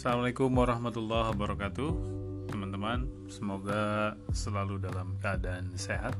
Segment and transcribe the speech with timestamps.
[0.00, 1.90] Assalamualaikum warahmatullahi wabarakatuh.
[2.48, 6.16] Teman-teman, semoga selalu dalam keadaan sehat.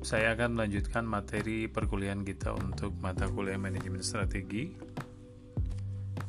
[0.00, 4.80] Saya akan melanjutkan materi perkuliahan kita untuk mata kuliah manajemen strategi.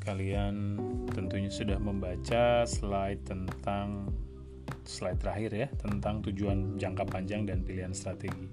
[0.04, 0.76] Kalian
[1.16, 4.12] tentunya sudah membaca slide tentang
[4.84, 8.44] slide terakhir ya Tentang tujuan jangka panjang dan pilihan strategi.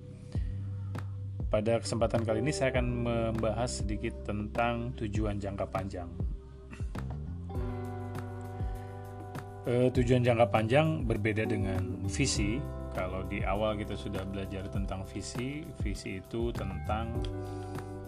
[1.50, 6.35] Pada kesempatan kali ini saya akan membahas sedikit tentang tujuan jangka panjang.
[9.66, 12.62] E, tujuan jangka panjang berbeda dengan visi.
[12.94, 17.10] Kalau di awal kita sudah belajar tentang visi, visi itu tentang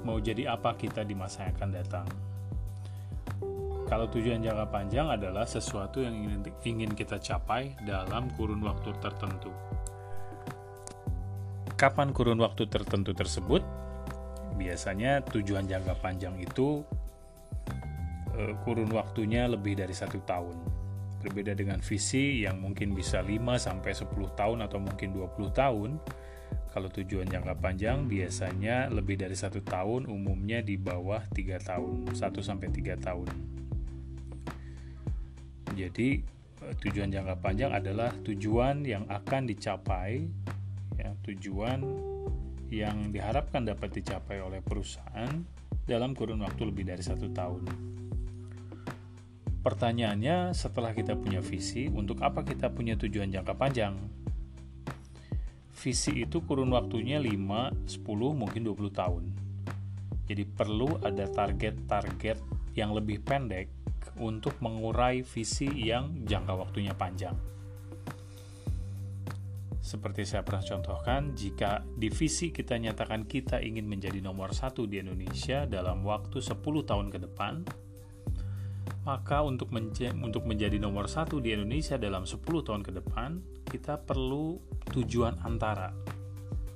[0.07, 2.07] mau jadi apa kita di masa yang akan datang.
[3.91, 9.51] Kalau tujuan jangka panjang adalah sesuatu yang ingin, ingin kita capai dalam kurun waktu tertentu.
[11.75, 13.67] Kapan kurun waktu tertentu tersebut?
[14.55, 16.87] Biasanya tujuan jangka panjang itu
[18.39, 20.78] eh, kurun waktunya lebih dari satu tahun.
[21.19, 25.91] Berbeda dengan visi yang mungkin bisa 5 sampai 10 tahun atau mungkin 20 tahun.
[26.69, 32.39] Kalau tujuan jangka panjang biasanya lebih dari satu tahun, umumnya di bawah tiga tahun, 1
[32.39, 33.29] sampai 3 tahun.
[35.75, 36.09] Jadi
[36.63, 40.27] eh, tujuan jangka panjang adalah tujuan yang akan dicapai
[41.29, 41.85] tujuan
[42.73, 45.45] yang diharapkan dapat dicapai oleh perusahaan
[45.85, 47.65] dalam kurun waktu lebih dari satu tahun.
[49.69, 54.01] Pertanyaannya, setelah kita punya visi, untuk apa kita punya tujuan jangka panjang?
[55.77, 58.01] Visi itu kurun waktunya 5, 10,
[58.33, 59.29] mungkin 20 tahun.
[60.25, 62.41] Jadi perlu ada target-target
[62.81, 63.69] yang lebih pendek
[64.17, 67.37] untuk mengurai visi yang jangka waktunya panjang.
[69.85, 75.69] Seperti saya pernah contohkan, jika divisi kita nyatakan kita ingin menjadi nomor satu di Indonesia
[75.69, 76.57] dalam waktu 10
[76.89, 77.69] tahun ke depan,
[79.09, 84.05] maka untuk, menje untuk menjadi nomor satu di Indonesia dalam 10 tahun ke depan, kita
[84.05, 84.61] perlu
[84.93, 85.97] tujuan antara.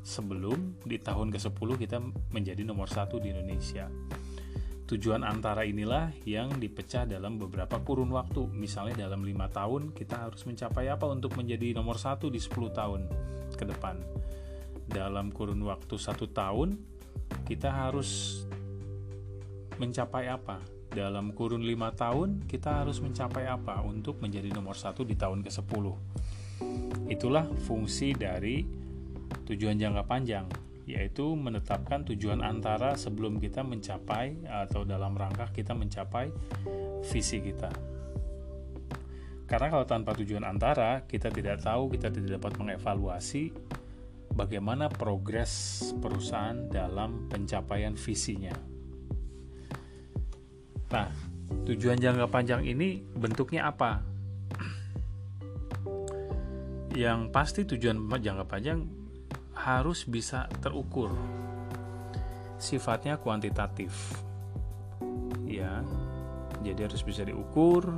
[0.01, 2.01] Sebelum di tahun ke-10 kita
[2.33, 3.93] menjadi nomor satu di Indonesia.
[4.89, 8.49] Tujuan antara inilah yang dipecah dalam beberapa kurun waktu.
[8.49, 13.01] Misalnya dalam lima tahun kita harus mencapai apa untuk menjadi nomor satu di 10 tahun
[13.61, 14.01] ke depan.
[14.89, 16.81] Dalam kurun waktu satu tahun
[17.45, 18.43] kita harus
[19.77, 20.72] mencapai apa?
[20.93, 25.85] Dalam kurun lima tahun kita harus mencapai apa untuk menjadi nomor satu di tahun ke-10.
[27.09, 28.65] Itulah fungsi dari
[29.49, 30.47] tujuan jangka panjang
[30.85, 36.29] yaitu menetapkan tujuan antara sebelum kita mencapai atau dalam rangka kita mencapai
[37.07, 37.71] visi kita.
[39.47, 43.53] Karena kalau tanpa tujuan antara, kita tidak tahu, kita tidak dapat mengevaluasi
[44.33, 48.72] bagaimana progres perusahaan dalam pencapaian visinya.
[50.93, 51.09] Nah,
[51.65, 54.05] tujuan jangka panjang ini bentuknya apa?
[56.93, 58.85] Yang pasti tujuan jangka panjang
[59.57, 61.09] harus bisa terukur.
[62.61, 63.91] Sifatnya kuantitatif.
[65.49, 65.81] Ya.
[66.61, 67.89] Jadi harus bisa diukur.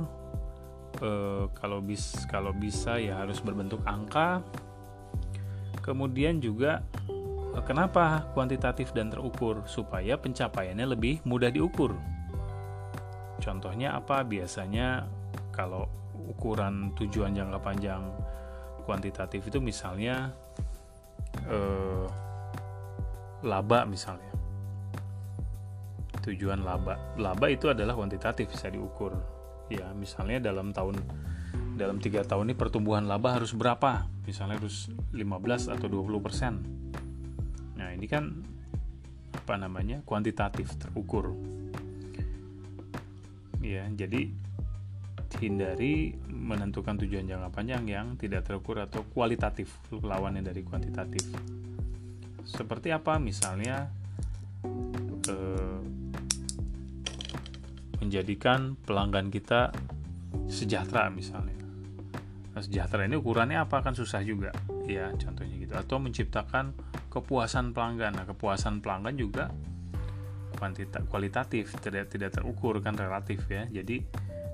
[0.95, 1.11] E,
[1.51, 4.39] kalau bis kalau bisa ya harus berbentuk angka.
[5.83, 12.14] Kemudian juga e, kenapa kuantitatif dan terukur supaya pencapaiannya lebih mudah diukur.
[13.39, 14.23] Contohnya apa?
[14.23, 15.05] Biasanya
[15.51, 15.87] kalau
[16.25, 18.01] ukuran tujuan jangka panjang
[18.85, 20.33] kuantitatif itu misalnya
[21.47, 22.05] eh,
[23.45, 24.33] laba misalnya.
[26.25, 27.17] Tujuan laba.
[27.21, 29.13] Laba itu adalah kuantitatif bisa diukur.
[29.69, 30.97] Ya misalnya dalam tahun
[31.75, 34.07] dalam tiga tahun ini pertumbuhan laba harus berapa?
[34.25, 36.53] Misalnya harus 15 atau 20 persen.
[37.77, 38.41] Nah ini kan
[39.35, 41.35] apa namanya kuantitatif terukur
[43.65, 44.29] ya jadi
[45.41, 51.25] hindari menentukan tujuan jangka panjang yang tidak terukur atau kualitatif lawannya dari kuantitatif.
[52.45, 53.89] Seperti apa misalnya
[55.27, 55.79] eh,
[57.99, 59.73] menjadikan pelanggan kita
[60.47, 61.57] sejahtera misalnya?
[62.55, 63.83] Nah, sejahtera ini ukurannya apa?
[63.83, 64.55] Kan susah juga.
[64.87, 65.75] Ya contohnya gitu.
[65.75, 66.71] Atau menciptakan
[67.11, 68.15] kepuasan pelanggan.
[68.15, 69.51] Nah kepuasan pelanggan juga
[70.55, 74.01] kuantita kualitatif tidak tidak terukur kan relatif ya jadi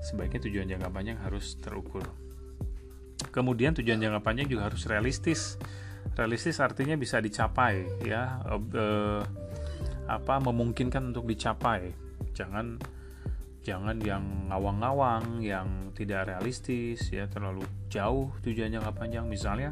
[0.02, 2.02] sebaiknya tujuan jangka panjang harus terukur.
[3.30, 5.56] Kemudian tujuan jangka panjang juga harus realistis.
[6.18, 9.22] Realistis artinya bisa dicapai ya, eh,
[10.10, 11.94] apa memungkinkan untuk dicapai.
[12.34, 12.76] Jangan
[13.62, 19.30] jangan yang ngawang-ngawang, yang tidak realistis ya, terlalu jauh tujuan jangka panjang.
[19.30, 19.70] Misalnya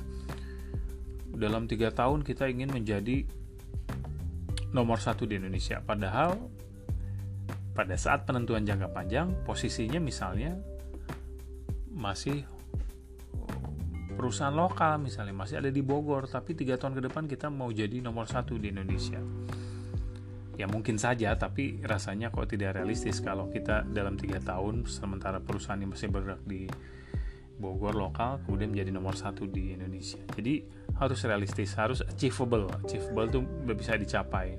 [1.34, 3.26] dalam tiga tahun kita ingin menjadi
[4.70, 6.36] nomor satu di Indonesia, padahal
[7.74, 10.58] pada saat penentuan jangka panjang posisinya misalnya
[11.94, 12.42] masih
[14.20, 18.04] perusahaan lokal misalnya masih ada di Bogor tapi tiga tahun ke depan kita mau jadi
[18.04, 19.16] nomor satu di Indonesia.
[20.60, 25.80] Ya mungkin saja tapi rasanya kok tidak realistis kalau kita dalam tiga tahun sementara perusahaan
[25.80, 26.68] yang masih bergerak di
[27.60, 30.18] Bogor lokal kemudian menjadi nomor satu di Indonesia.
[30.32, 30.64] Jadi
[30.96, 32.72] harus realistis harus achievable.
[32.80, 33.40] Achievable itu
[33.76, 34.56] bisa dicapai.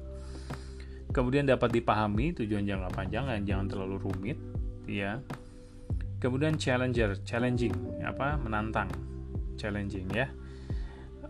[1.12, 4.38] Kemudian dapat dipahami tujuan jangka panjang dan jangan terlalu rumit
[4.86, 5.20] ya.
[6.22, 7.74] Kemudian challenger challenging
[8.06, 8.88] apa menantang
[9.58, 10.30] challenging ya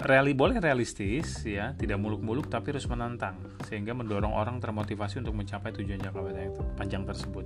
[0.01, 3.37] Reali boleh realistis ya, tidak muluk-muluk tapi harus menantang.
[3.69, 6.21] Sehingga mendorong orang termotivasi untuk mencapai tujuan jangka
[6.73, 7.45] panjang tersebut.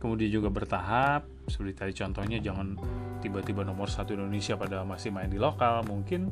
[0.00, 2.76] Kemudian juga bertahap, seperti tadi contohnya jangan
[3.20, 6.28] tiba-tiba nomor satu Indonesia pada masih main di lokal, mungkin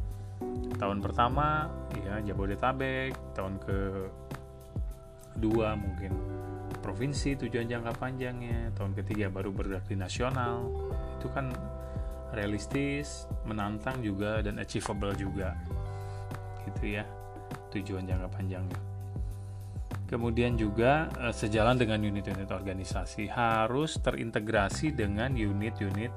[0.76, 3.78] tahun pertama ya Jabodetabek, tahun ke
[5.40, 6.12] dua mungkin
[6.84, 10.68] provinsi tujuan jangka panjangnya, tahun ketiga baru bergerak di nasional.
[11.16, 11.48] Itu kan
[12.32, 15.54] realistis, menantang juga dan achievable juga.
[16.68, 17.04] Gitu ya.
[17.72, 18.80] Tujuan jangka panjangnya.
[20.12, 26.12] Kemudian juga eh, sejalan dengan unit-unit organisasi harus terintegrasi dengan unit-unit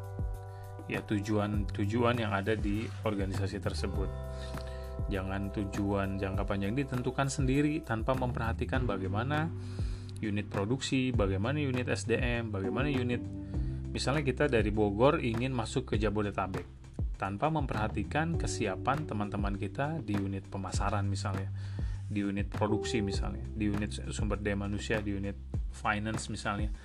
[0.85, 4.09] ya tujuan-tujuan yang ada di organisasi tersebut.
[5.07, 9.49] Jangan tujuan jangka panjang ditentukan sendiri tanpa memperhatikan bagaimana
[10.23, 13.21] unit produksi, bagaimana unit SDM, bagaimana unit
[13.95, 16.67] Misalnya kita dari Bogor ingin masuk ke Jabodetabek
[17.15, 21.47] tanpa memperhatikan kesiapan teman-teman kita di unit pemasaran misalnya,
[22.11, 25.39] di unit produksi misalnya, di unit sumber daya manusia, di unit
[25.71, 26.75] finance misalnya.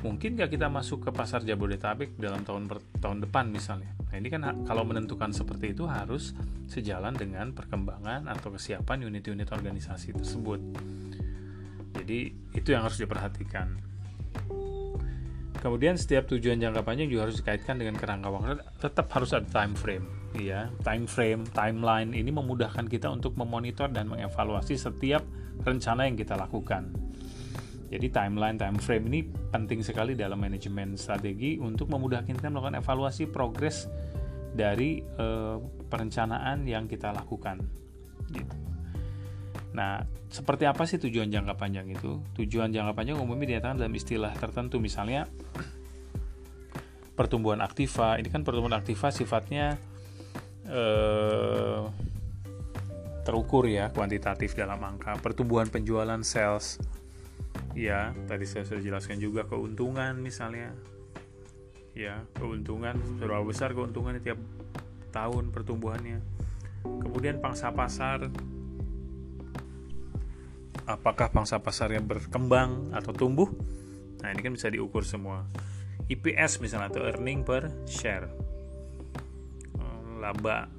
[0.00, 3.92] Mungkin nggak kita masuk ke pasar Jabodetabek dalam tahun per, tahun depan misalnya.
[4.08, 6.32] Nah ini kan kalau menentukan seperti itu harus
[6.72, 10.60] sejalan dengan perkembangan atau kesiapan unit-unit organisasi tersebut.
[12.00, 13.95] Jadi itu yang harus diperhatikan.
[15.56, 18.60] Kemudian setiap tujuan jangka panjang juga harus dikaitkan dengan kerangka waktu.
[18.78, 20.06] Tetap harus ada time frame,
[20.36, 20.68] ya.
[20.84, 25.24] Time frame, timeline ini memudahkan kita untuk memonitor dan mengevaluasi setiap
[25.64, 26.92] rencana yang kita lakukan.
[27.86, 29.20] Jadi timeline, time frame ini
[29.54, 33.86] penting sekali dalam manajemen strategi untuk memudahkan kita melakukan evaluasi progres
[34.56, 37.62] dari uh, perencanaan yang kita lakukan.
[38.26, 38.65] Gitu.
[39.76, 40.00] Nah,
[40.32, 42.24] seperti apa sih tujuan jangka panjang itu?
[42.32, 45.28] Tujuan jangka panjang umumnya dinyatakan dalam istilah tertentu, misalnya
[47.12, 48.16] pertumbuhan aktiva.
[48.16, 49.76] Ini kan pertumbuhan aktiva sifatnya
[50.64, 51.84] eh,
[53.28, 55.20] terukur ya, kuantitatif dalam angka.
[55.20, 56.80] Pertumbuhan penjualan sales,
[57.76, 60.72] ya tadi saya sudah jelaskan juga keuntungan misalnya,
[61.92, 64.40] ya keuntungan seberapa besar keuntungannya tiap
[65.12, 66.24] tahun pertumbuhannya.
[66.80, 68.32] Kemudian pangsa pasar
[70.86, 73.50] apakah pangsa pasarnya berkembang atau tumbuh?
[74.22, 75.44] Nah ini kan bisa diukur semua.
[76.06, 78.30] EPS misalnya atau earning per share.
[79.76, 80.70] Eh, laba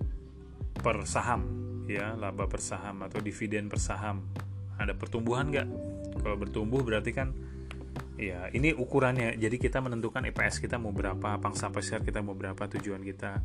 [0.79, 4.23] per saham ya laba per saham atau dividen per saham.
[4.79, 5.67] Ada pertumbuhan nggak?
[6.23, 7.35] Kalau bertumbuh berarti kan
[8.15, 9.35] ya ini ukurannya.
[9.35, 13.43] Jadi kita menentukan EPS kita mau berapa pangsa pasar kita mau berapa tujuan kita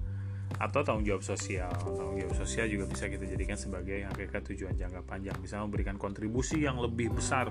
[0.59, 1.73] atau tanggung jawab sosial.
[1.75, 5.37] Tanggung jawab sosial juga bisa kita jadikan sebagai hakikat tujuan jangka panjang.
[5.43, 7.51] Bisa memberikan kontribusi yang lebih besar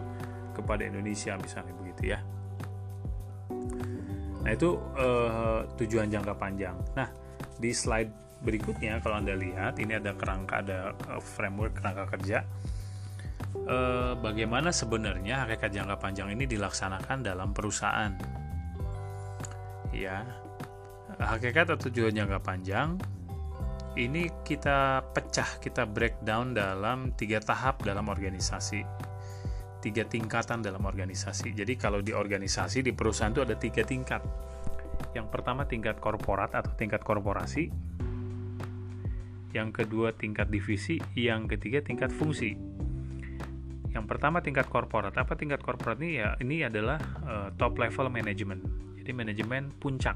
[0.56, 2.20] kepada Indonesia misalnya begitu ya.
[4.42, 6.76] Nah itu uh, tujuan jangka panjang.
[6.98, 7.10] Nah
[7.62, 12.44] di slide berikutnya kalau anda lihat ini ada kerangka ada uh, framework kerangka kerja.
[13.52, 18.16] Uh, bagaimana sebenarnya hakikat jangka panjang ini dilaksanakan dalam perusahaan?
[19.92, 20.24] Ya
[21.26, 22.98] hakikat atau tujuan jangka panjang
[24.00, 28.88] ini kita pecah, kita breakdown dalam tiga tahap dalam organisasi,
[29.84, 31.52] tiga tingkatan dalam organisasi.
[31.52, 34.24] Jadi kalau di organisasi di perusahaan itu ada tiga tingkat.
[35.12, 37.68] Yang pertama tingkat korporat atau tingkat korporasi,
[39.52, 42.56] yang kedua tingkat divisi, yang ketiga tingkat fungsi.
[43.92, 45.20] Yang pertama tingkat korporat.
[45.20, 46.40] Apa tingkat korporat ini ya?
[46.40, 46.96] Ini adalah
[47.28, 48.64] uh, top level management.
[48.96, 50.16] Jadi manajemen puncak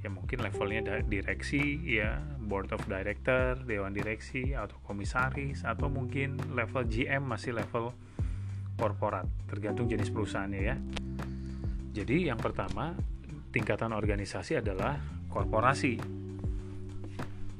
[0.00, 6.88] ya mungkin levelnya direksi ya board of director dewan direksi atau komisaris atau mungkin level
[6.88, 7.92] GM masih level
[8.80, 9.28] korporat.
[9.44, 10.76] Tergantung jenis perusahaannya ya.
[11.92, 12.96] Jadi yang pertama
[13.52, 14.96] tingkatan organisasi adalah
[15.28, 16.00] korporasi.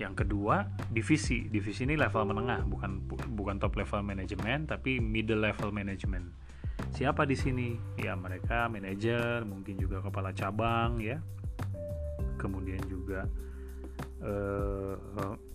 [0.00, 1.44] Yang kedua divisi.
[1.52, 3.04] Divisi ini level menengah bukan
[3.36, 6.32] bukan top level manajemen tapi middle level management.
[6.96, 7.76] Siapa di sini?
[8.00, 11.20] Ya mereka manajer mungkin juga kepala cabang ya
[12.40, 13.28] kemudian juga
[14.24, 14.96] uh,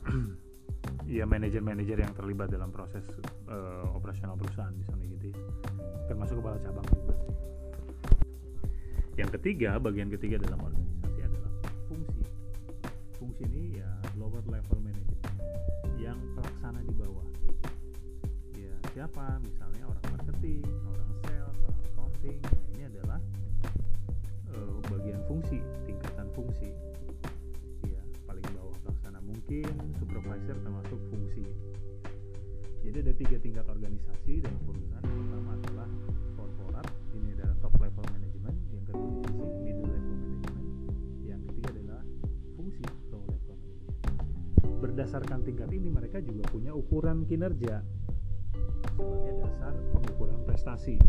[1.17, 3.01] ya manajer-manajer yang terlibat dalam proses
[3.49, 5.39] uh, operasional perusahaan misalnya gitu ya.
[6.05, 7.15] Termasuk kepala cabang juga.
[9.17, 11.51] Yang ketiga bagian ketiga dalam organisasi adalah
[11.89, 12.21] fungsi.
[13.17, 13.89] Fungsi ini ya
[14.21, 15.25] lower level management
[15.97, 17.27] yang pelaksana di bawah.
[18.53, 19.41] Ya siapa?
[19.41, 20.61] Misalnya orang marketing
[30.45, 31.45] supervisor termasuk fungsi.
[32.85, 35.01] Jadi ada tiga tingkat organisasi dalam perusahaan.
[35.01, 35.89] Yang pertama adalah
[36.37, 36.87] korporat
[37.17, 38.57] ini adalah top level management.
[38.69, 40.65] Yang kedua divisi middle level management.
[41.25, 42.01] Yang ketiga adalah
[42.53, 44.77] fungsi low level management.
[44.85, 47.81] Berdasarkan tingkat ini mereka juga punya ukuran kinerja.
[48.93, 51.01] Sebagai dasar pengukuran prestasi.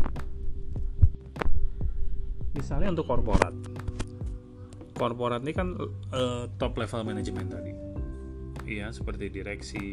[2.57, 3.53] Misalnya untuk korporat.
[4.97, 5.77] Korporat ini kan
[6.09, 7.86] uh, top level management tadi
[8.67, 9.85] ya seperti direksi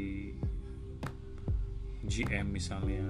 [2.04, 3.06] GM misalnya.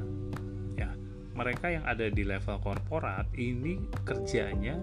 [0.77, 0.93] Ya
[1.35, 4.79] mereka yang ada di level korporat ini kerjanya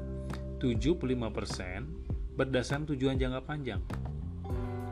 [0.58, 3.82] 75% berdasarkan tujuan jangka panjang.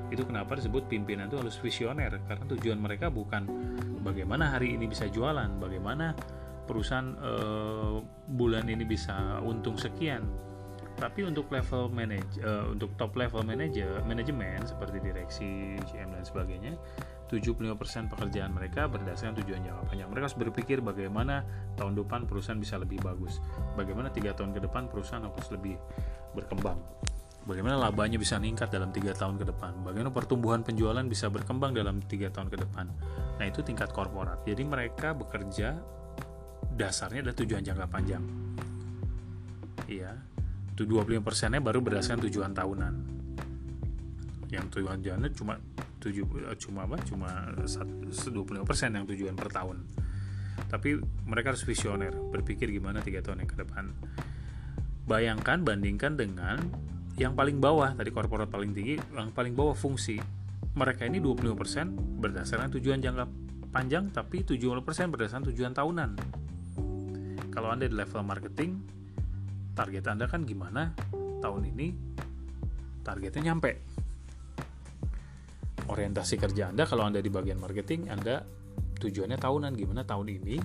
[0.09, 3.45] Itu kenapa disebut pimpinan itu harus visioner karena tujuan mereka bukan
[4.01, 6.15] bagaimana hari ini bisa jualan bagaimana
[6.65, 7.97] perusahaan eh,
[8.29, 10.25] bulan ini bisa untung sekian
[10.99, 16.75] tapi untuk level manage uh, untuk top level manager manajemen seperti direksi GM dan sebagainya
[17.31, 20.09] 75% pekerjaan mereka berdasarkan tujuan jangka panjang.
[20.09, 21.45] Mereka harus berpikir bagaimana
[21.77, 23.37] tahun depan perusahaan bisa lebih bagus.
[23.77, 25.77] Bagaimana tiga tahun ke depan perusahaan harus lebih
[26.33, 26.81] berkembang.
[27.45, 29.77] Bagaimana labanya bisa meningkat dalam tiga tahun ke depan.
[29.85, 32.85] Bagaimana pertumbuhan penjualan bisa berkembang dalam tiga tahun ke depan.
[33.37, 34.41] Nah itu tingkat korporat.
[34.49, 35.77] Jadi mereka bekerja
[36.73, 38.25] dasarnya adalah tujuan jangka panjang.
[39.85, 40.38] Iya
[40.79, 42.93] itu 25 persennya baru berdasarkan tujuan tahunan.
[44.47, 45.59] Yang tujuan tahunan cuma
[45.99, 46.95] tujuh eh, cuma apa?
[47.03, 49.83] Cuma 25 persen yang tujuan per tahun.
[50.71, 53.91] Tapi mereka harus visioner berpikir gimana tiga tahun yang ke depan.
[55.03, 56.63] Bayangkan bandingkan dengan
[57.19, 60.15] yang paling bawah tadi korporat paling tinggi yang paling bawah fungsi.
[60.79, 63.27] Mereka ini 25% berdasarkan tujuan jangka
[63.75, 64.79] panjang tapi 70%
[65.11, 66.11] berdasarkan tujuan tahunan.
[67.51, 68.98] Kalau Anda di level marketing
[69.73, 70.93] target Anda kan gimana
[71.39, 71.87] tahun ini
[73.03, 73.71] targetnya nyampe.
[75.89, 78.45] Orientasi kerja Anda kalau Anda di bagian marketing, Anda
[78.99, 80.55] tujuannya tahunan gimana tahun ini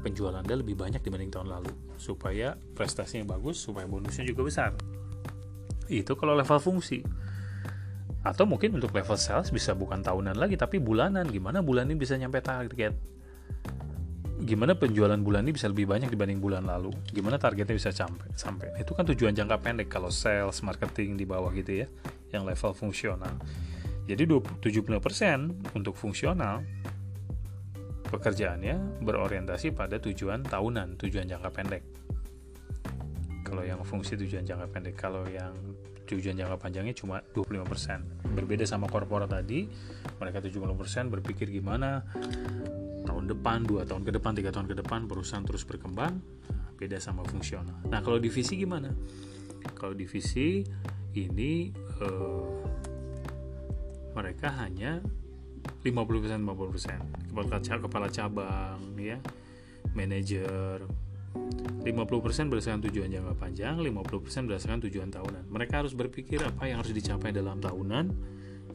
[0.00, 4.70] penjualan Anda lebih banyak dibanding tahun lalu supaya prestasinya bagus, supaya bonusnya juga besar.
[5.90, 7.02] Itu kalau level fungsi.
[8.26, 11.30] Atau mungkin untuk level sales bisa bukan tahunan lagi tapi bulanan.
[11.30, 13.15] Gimana bulan ini bisa nyampe target?
[14.46, 16.94] Gimana penjualan bulan ini bisa lebih banyak dibanding bulan lalu?
[17.10, 18.78] Gimana targetnya bisa sampai sampai?
[18.78, 21.86] Itu kan tujuan jangka pendek kalau sales marketing di bawah gitu ya
[22.30, 23.34] yang level fungsional.
[24.06, 26.62] Jadi 75% untuk fungsional
[28.06, 31.82] pekerjaannya berorientasi pada tujuan tahunan tujuan jangka pendek.
[33.42, 35.54] Kalau yang fungsi tujuan jangka pendek kalau yang
[36.06, 39.66] tujuan jangka panjangnya cuma 25% berbeda sama korporat tadi
[40.22, 42.06] mereka 70% berpikir gimana
[43.26, 46.22] tahun depan, dua tahun ke depan, tiga tahun ke depan perusahaan terus berkembang,
[46.78, 47.74] beda sama fungsional.
[47.90, 48.94] Nah kalau divisi gimana?
[49.74, 50.62] Kalau divisi
[51.18, 52.62] ini eh,
[54.14, 55.02] mereka hanya
[55.82, 59.18] 50% 50% kepala, kepala cabang ya
[59.90, 66.78] manajer 50% berdasarkan tujuan jangka panjang 50% berdasarkan tujuan tahunan mereka harus berpikir apa yang
[66.78, 68.14] harus dicapai dalam tahunan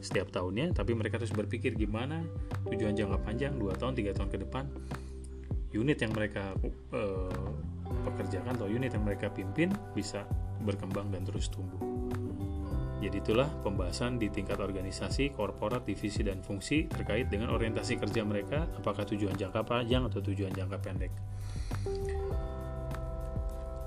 [0.02, 2.26] setiap tahunnya tapi mereka harus berpikir gimana
[2.66, 4.64] tujuan jangka panjang 2 tahun 3 tahun ke depan
[5.72, 6.52] unit yang mereka
[6.92, 7.54] uh,
[8.04, 10.26] pekerjakan atau unit yang mereka pimpin bisa
[10.66, 11.80] berkembang dan terus tumbuh
[13.02, 18.70] jadi itulah pembahasan di tingkat organisasi, korporat, divisi, dan fungsi terkait dengan orientasi kerja mereka,
[18.78, 21.10] apakah tujuan jangka panjang atau tujuan jangka pendek.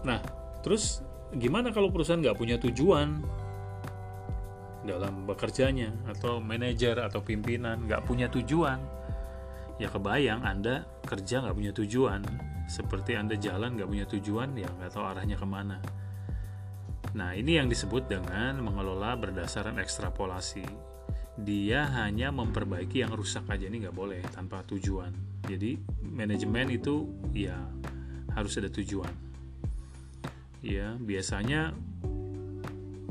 [0.03, 0.19] Nah,
[0.59, 0.99] terus
[1.31, 3.23] gimana kalau perusahaan nggak punya tujuan?
[4.85, 8.77] Dalam bekerjanya atau manajer atau pimpinan nggak punya tujuan
[9.75, 12.21] ya kebayang anda kerja nggak punya tujuan.
[12.65, 15.77] Seperti anda jalan nggak punya tujuan ya nggak tahu arahnya ke mana.
[17.15, 20.65] Nah ini yang disebut dengan mengelola berdasarkan ekstrapolasi.
[21.35, 25.11] Dia hanya memperbaiki yang rusak aja ini nggak boleh tanpa tujuan.
[25.45, 27.59] Jadi manajemen itu ya
[28.33, 29.11] harus ada tujuan.
[30.65, 31.75] Ya biasanya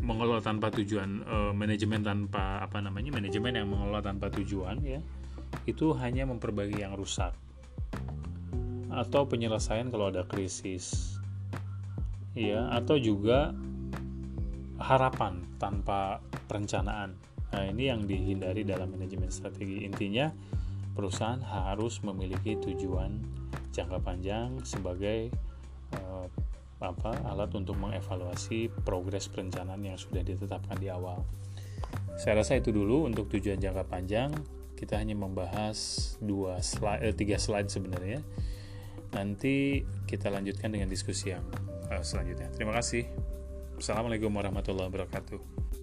[0.05, 5.01] mengelola tanpa tujuan uh, manajemen tanpa apa namanya manajemen yang mengelola tanpa tujuan ya
[5.65, 7.33] itu hanya memperbaiki yang rusak.
[8.93, 11.17] Atau penyelesaian kalau ada krisis.
[12.35, 13.55] Ya atau juga
[14.79, 16.19] harapan tanpa
[16.51, 17.15] perencanaan.
[17.55, 19.87] Nah, ini yang dihindari dalam manajemen strategi.
[19.87, 20.35] Intinya,
[20.99, 23.23] perusahaan harus memiliki tujuan
[23.71, 25.31] jangka panjang sebagai
[26.93, 31.25] apa alat untuk mengevaluasi progres perencanaan yang sudah ditetapkan di awal.
[32.21, 34.31] Saya rasa itu dulu untuk tujuan jangka panjang.
[34.75, 35.79] Kita hanya membahas
[36.21, 38.21] dua slide, eh, tiga slide sebenarnya.
[39.15, 41.47] Nanti kita lanjutkan dengan diskusi yang
[41.91, 42.51] uh, selanjutnya.
[42.55, 43.07] Terima kasih.
[43.79, 45.74] Assalamualaikum warahmatullahi wabarakatuh.